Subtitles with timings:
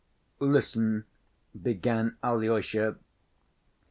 [0.39, 1.05] "Listen,"
[1.61, 2.95] began Alyosha.